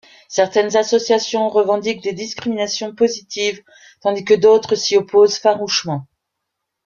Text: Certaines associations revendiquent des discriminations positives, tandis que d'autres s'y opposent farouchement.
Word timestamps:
Certaines 0.29 0.75
associations 0.77 1.47
revendiquent 1.49 2.01
des 2.01 2.13
discriminations 2.13 2.95
positives, 2.95 3.61
tandis 3.99 4.25
que 4.25 4.33
d'autres 4.33 4.73
s'y 4.73 4.97
opposent 4.97 5.37
farouchement. 5.37 6.07